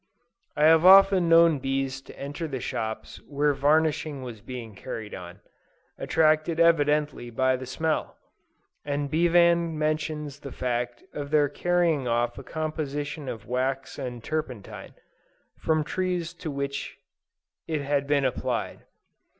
[0.55, 5.41] I have often known bees to enter the shops where varnishing was being carried on,
[5.95, 8.17] attracted evidently by the smell:
[8.83, 14.95] and Bevan mentions the fact of their carrying off a composition of wax and turpentine,
[15.59, 16.97] from trees to which
[17.67, 18.85] it had been applied.